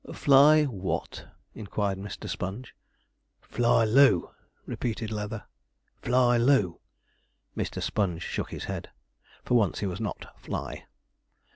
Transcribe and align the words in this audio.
'Fly 0.11 0.63
what?' 0.63 1.27
inquired 1.53 1.99
Mr. 1.99 2.27
Sponge. 2.27 2.73
'Fly 3.39 3.85
loo,' 3.85 4.31
repeated 4.65 5.11
Leather, 5.11 5.43
'fly 6.01 6.37
loo.' 6.37 6.79
Mr. 7.55 7.83
Sponge 7.83 8.23
shook 8.23 8.49
his 8.49 8.63
head. 8.63 8.89
For 9.43 9.53
once 9.53 9.77
he 9.81 9.85
was 9.85 10.01
not 10.01 10.25
'fly.' 10.39 10.87